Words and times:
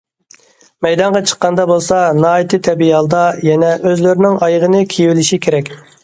مەيدانغا 0.85 1.19
چىققاندا 1.31 1.65
بولسا 1.71 1.99
ناھايىتى 2.21 2.59
تەبىئىي 2.67 2.93
ھالدا 2.99 3.19
يەنە 3.49 3.69
ئۆزلىرىنىڭ 3.89 4.39
ئايىغىنى 4.47 4.81
كىيىۋېلىشى 4.95 5.39
كېرەك. 5.45 5.71